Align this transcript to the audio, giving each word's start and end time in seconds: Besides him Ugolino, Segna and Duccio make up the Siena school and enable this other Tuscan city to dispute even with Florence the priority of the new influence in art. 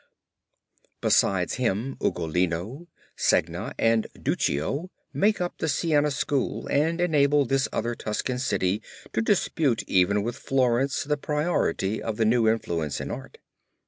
Besides 0.99 1.57
him 1.61 1.95
Ugolino, 2.01 2.87
Segna 3.15 3.75
and 3.77 4.07
Duccio 4.15 4.89
make 5.13 5.39
up 5.39 5.59
the 5.59 5.67
Siena 5.69 6.09
school 6.09 6.65
and 6.69 6.99
enable 6.99 7.45
this 7.45 7.69
other 7.71 7.93
Tuscan 7.93 8.39
city 8.39 8.81
to 9.13 9.21
dispute 9.21 9.83
even 9.85 10.23
with 10.23 10.37
Florence 10.37 11.03
the 11.03 11.17
priority 11.17 12.01
of 12.01 12.17
the 12.17 12.25
new 12.25 12.49
influence 12.49 12.99
in 12.99 13.11
art. 13.11 13.37